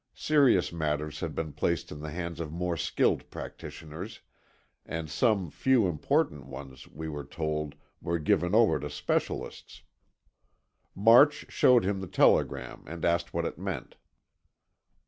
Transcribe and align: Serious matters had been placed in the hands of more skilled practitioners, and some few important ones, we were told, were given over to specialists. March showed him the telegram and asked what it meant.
Serious 0.15 0.73
matters 0.73 1.19
had 1.19 1.35
been 1.35 1.53
placed 1.53 1.91
in 1.91 1.99
the 1.99 2.09
hands 2.09 2.39
of 2.39 2.51
more 2.51 2.75
skilled 2.75 3.29
practitioners, 3.29 4.21
and 4.83 5.11
some 5.11 5.51
few 5.51 5.85
important 5.85 6.47
ones, 6.47 6.87
we 6.87 7.07
were 7.07 7.23
told, 7.23 7.75
were 8.01 8.17
given 8.17 8.55
over 8.55 8.79
to 8.79 8.89
specialists. 8.89 9.83
March 10.95 11.45
showed 11.49 11.85
him 11.85 12.01
the 12.01 12.07
telegram 12.07 12.83
and 12.87 13.05
asked 13.05 13.31
what 13.31 13.45
it 13.45 13.59
meant. 13.59 13.95